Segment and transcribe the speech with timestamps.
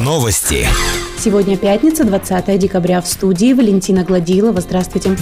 [0.00, 0.66] Новости.
[1.16, 3.00] Сегодня пятница, 20 декабря.
[3.00, 4.60] В студии Валентина Гладилова.
[4.60, 5.16] Здравствуйте.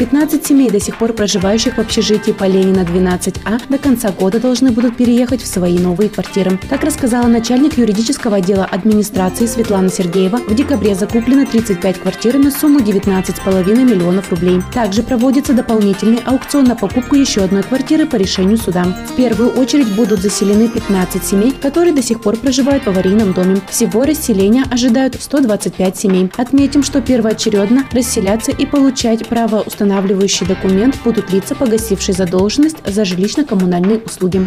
[0.00, 4.70] 15 семей, до сих пор проживающих в общежитии по Ленина 12А, до конца года должны
[4.70, 6.58] будут переехать в свои новые квартиры.
[6.70, 10.38] Так рассказала начальник юридического отдела администрации Светлана Сергеева.
[10.38, 14.62] В декабре закуплено 35 квартир на сумму 19,5 миллионов рублей.
[14.72, 18.84] Также проводится дополнительный аукцион на покупку еще одной квартиры по решению суда.
[19.06, 23.60] В первую очередь будут заселены 15 семей, которые до сих пор проживают в аварийном доме.
[23.68, 26.32] Всего расселения ожидают 125 семей.
[26.38, 33.02] Отметим, что первоочередно расселяться и получать право установления устанавливающий документ будут лица, погасившие задолженность за
[33.02, 34.46] жилищно-коммунальные услуги.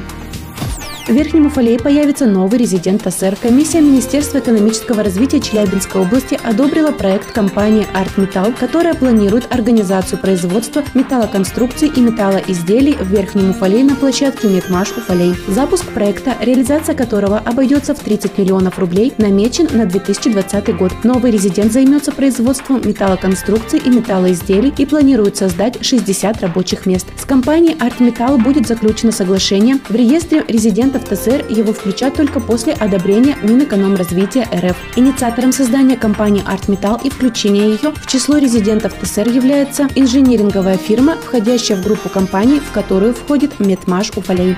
[1.06, 3.36] В Верхнем Уфалее появится новый резидент ТАСЭР.
[3.36, 10.82] Комиссия Министерства экономического развития Челябинской области одобрила проект компании «Арт Металл», которая планирует организацию производства
[10.94, 15.36] металлоконструкций и металлоизделий в Верхнем Уфалее на площадке «Метмаш Уфалей».
[15.50, 20.94] Запуск проекта, реализация которого обойдется в 30 миллионов рублей, намечен на 2020 год.
[21.04, 27.08] Новый резидент займется производством металлоконструкций и металлоизделий и планирует создать 60 рабочих мест.
[27.18, 29.80] С компанией «Арт Металл» будет заключено соглашение.
[29.90, 34.78] В реестре резидент документов ТСР его включат только после одобрения Минэкономразвития РФ.
[34.96, 41.78] Инициатором создания компании «Артметалл» и включения ее в число резидентов ТСР является инжиниринговая фирма, входящая
[41.78, 44.56] в группу компаний, в которую входит Метмаш Уфалей.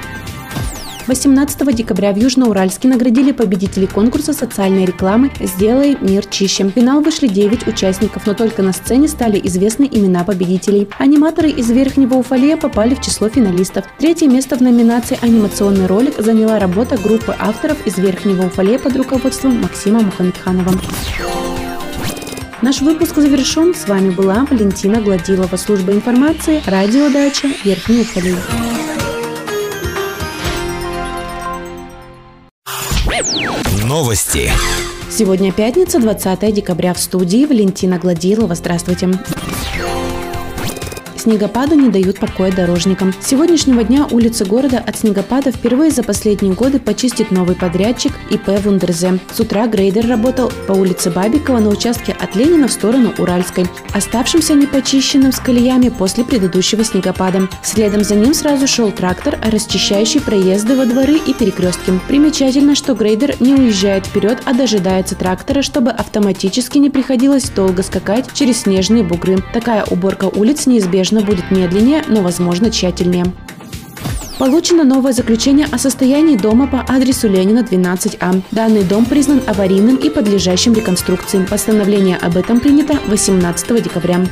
[1.07, 6.63] 18 декабря в Южноуральске наградили победителей конкурса социальной рекламы «Сделай мир чище».
[6.65, 10.87] В финал вышли 9 участников, но только на сцене стали известны имена победителей.
[10.97, 13.85] Аниматоры из Верхнего Уфалея попали в число финалистов.
[13.99, 19.61] Третье место в номинации «Анимационный ролик» заняла работа группы авторов из Верхнего Уфалея под руководством
[19.61, 20.71] Максима Мухамедханова.
[22.63, 23.75] Наш выпуск завершен.
[23.75, 28.35] С вами была Валентина Гладилова, служба информации, радиодача Верхний Уфалей.
[33.95, 34.51] Новости.
[35.09, 36.93] Сегодня пятница, 20 декабря.
[36.93, 38.53] В студии Валентина Гладилова.
[38.53, 39.07] Здравствуйте
[41.25, 43.11] снегопады не дают покоя дорожникам.
[43.19, 48.63] С сегодняшнего дня улицы города от снегопада впервые за последние годы почистит новый подрядчик ИП
[48.63, 49.17] Вундерзе.
[49.33, 54.53] С утра грейдер работал по улице Бабикова на участке от Ленина в сторону Уральской, оставшимся
[54.53, 57.49] непочищенным с колеями после предыдущего снегопада.
[57.63, 61.99] Следом за ним сразу шел трактор, расчищающий проезды во дворы и перекрестки.
[62.07, 68.31] Примечательно, что грейдер не уезжает вперед, а дожидается трактора, чтобы автоматически не приходилось долго скакать
[68.33, 69.43] через снежные бугры.
[69.53, 73.25] Такая уборка улиц неизбежна возможно, будет медленнее, но, возможно, тщательнее.
[74.37, 78.41] Получено новое заключение о состоянии дома по адресу Ленина 12А.
[78.51, 81.45] Данный дом признан аварийным и подлежащим реконструкции.
[81.49, 84.25] Постановление об этом принято 18 декабря.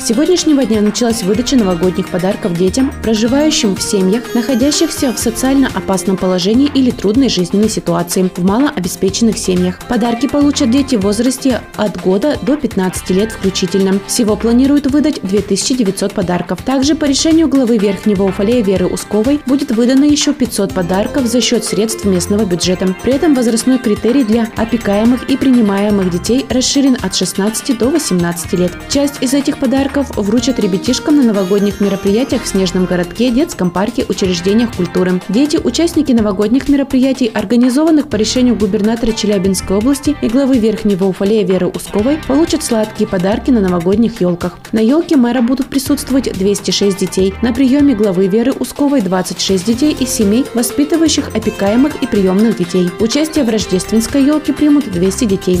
[0.00, 6.16] С сегодняшнего дня началась выдача новогодних подарков детям, проживающим в семьях, находящихся в социально опасном
[6.16, 9.78] положении или трудной жизненной ситуации, в малообеспеченных семьях.
[9.90, 14.00] Подарки получат дети в возрасте от года до 15 лет включительно.
[14.06, 16.62] Всего планируют выдать 2900 подарков.
[16.62, 21.62] Также по решению главы Верхнего Уфалея Веры Усковой будет выдано еще 500 подарков за счет
[21.62, 22.96] средств местного бюджета.
[23.02, 28.72] При этом возрастной критерий для опекаемых и принимаемых детей расширен от 16 до 18 лет.
[28.88, 34.04] Часть из этих подарков подарков вручат ребятишкам на новогодних мероприятиях в Снежном городке, детском парке,
[34.08, 35.20] учреждениях культуры.
[35.28, 41.66] Дети– участники новогодних мероприятий, организованных по решению губернатора Челябинской области и главы Верхнего Уфалея Веры
[41.66, 44.58] Усковой, получат сладкие подарки на новогодних елках.
[44.72, 47.34] На елке мэра будут присутствовать 206 детей.
[47.42, 52.90] На приеме главы Веры Усковой 26 детей из семей, воспитывающих опекаемых и приемных детей.
[53.00, 55.60] Участие в рождественской елке примут 200 детей.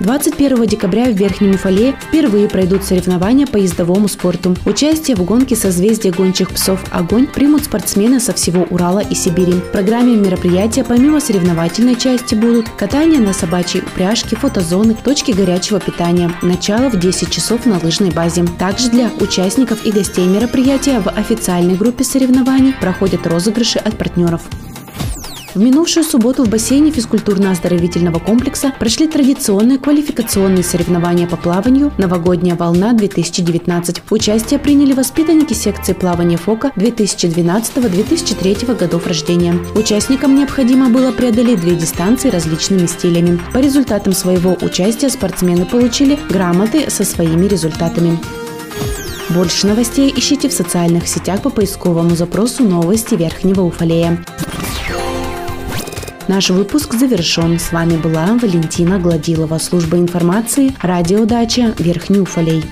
[0.00, 4.56] 21 декабря в Верхнем Уфале впервые пройдут соревнования по ездовому спорту.
[4.64, 9.52] Участие в гонке созвездия гончих псов «Огонь» примут спортсмены со всего Урала и Сибири.
[9.52, 16.30] В программе мероприятия помимо соревновательной части будут катание на собачьей упряжке, фотозоны, точки горячего питания.
[16.40, 18.46] Начало в 10 часов на лыжной базе.
[18.58, 24.40] Также для участников и гостей мероприятия в официальной группе соревнований проходят розыгрыши от партнеров.
[25.52, 34.02] В минувшую субботу в бассейне физкультурно-оздоровительного комплекса прошли традиционные квалификационные соревнования по плаванию «Новогодняя волна-2019».
[34.10, 39.58] Участие приняли воспитанники секции плавания ФОКа 2012-2003 годов рождения.
[39.74, 43.40] Участникам необходимо было преодолеть две дистанции различными стилями.
[43.52, 48.16] По результатам своего участия спортсмены получили грамоты со своими результатами.
[49.30, 54.24] Больше новостей ищите в социальных сетях по поисковому запросу «Новости Верхнего Уфалея».
[56.30, 57.58] Наш выпуск завершен.
[57.58, 62.62] С вами была Валентина Гладилова, служба информации, радиодача Верхний Уфалей.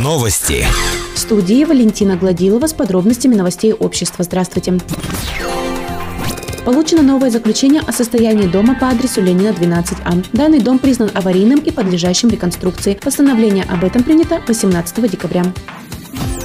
[0.00, 0.66] Новости.
[1.14, 4.24] В студии Валентина Гладилова с подробностями новостей общества.
[4.24, 4.76] Здравствуйте.
[6.64, 10.26] Получено новое заключение о состоянии дома по адресу Ленина 12А.
[10.32, 12.98] Данный дом признан аварийным и подлежащим реконструкции.
[13.00, 15.44] Постановление об этом принято 18 декабря.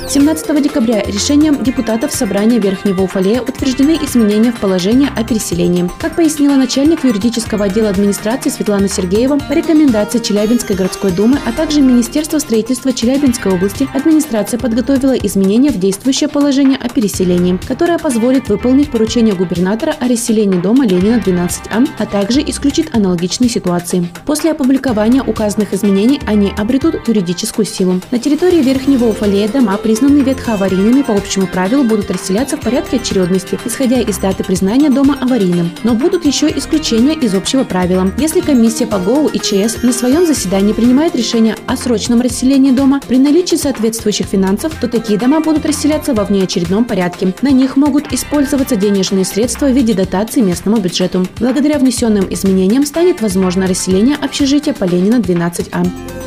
[0.07, 5.89] 17 декабря решением депутатов Собрания Верхнего Уфалея утверждены изменения в положение о переселении.
[5.99, 11.81] Как пояснила начальник юридического отдела администрации Светлана Сергеева, по рекомендации Челябинской городской думы, а также
[11.81, 18.91] Министерства строительства Челябинской области, администрация подготовила изменения в действующее положение о переселении, которое позволит выполнить
[18.91, 24.07] поручение губернатора о расселении дома Ленина 12А, а также исключит аналогичные ситуации.
[24.25, 27.99] После опубликования указанных изменений они обретут юридическую силу.
[28.11, 32.97] На территории Верхнего Уфалея дома при признанные ветхоаварийными по общему правилу будут расселяться в порядке
[32.97, 35.71] очередности, исходя из даты признания дома аварийным.
[35.83, 38.11] Но будут еще исключения из общего правила.
[38.17, 42.99] Если комиссия по ГОУ и ЧС на своем заседании принимает решение о срочном расселении дома
[43.07, 47.33] при наличии соответствующих финансов, то такие дома будут расселяться во внеочередном порядке.
[47.41, 51.25] На них могут использоваться денежные средства в виде дотации местному бюджету.
[51.39, 56.24] Благодаря внесенным изменениям станет возможно расселение общежития по Ленина 12А.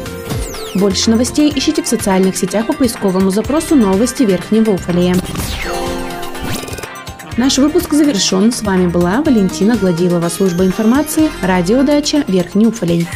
[0.75, 5.17] Больше новостей ищите в социальных сетях по поисковому запросу «Новости Верхнего Уфалея».
[7.37, 8.51] Наш выпуск завершен.
[8.53, 13.07] С вами была Валентина Гладилова, служба информации, радиодача Верхний Уфалей.